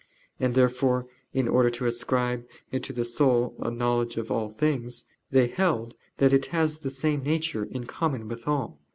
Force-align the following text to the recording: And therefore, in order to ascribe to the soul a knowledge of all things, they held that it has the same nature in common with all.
And 0.39 0.55
therefore, 0.55 1.05
in 1.31 1.47
order 1.47 1.69
to 1.69 1.85
ascribe 1.85 2.47
to 2.73 2.91
the 2.91 3.05
soul 3.05 3.55
a 3.59 3.69
knowledge 3.69 4.17
of 4.17 4.31
all 4.31 4.49
things, 4.49 5.05
they 5.29 5.45
held 5.45 5.93
that 6.17 6.33
it 6.33 6.47
has 6.47 6.79
the 6.79 6.89
same 6.89 7.21
nature 7.21 7.65
in 7.65 7.85
common 7.85 8.27
with 8.27 8.47
all. 8.47 8.79